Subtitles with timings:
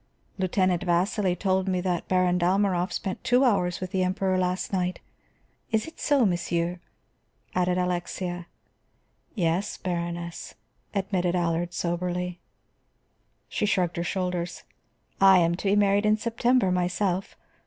[0.39, 4.99] "Lieutenant Vasili told me that Baron Dalmorov spent two hours with the Emperor last night.
[5.71, 6.79] Is it so, monsieur?"
[7.53, 8.47] added Alexia.
[9.35, 10.55] "Yes, Baroness,"
[10.95, 12.39] admitted Allard soberly.
[13.47, 14.63] She shrugged her shoulders.
[15.21, 17.37] "I am to be married in September, myself.